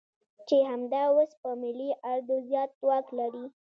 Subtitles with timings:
[0.47, 3.45] چې همدا اوس په ملي اردو زيات واک لري.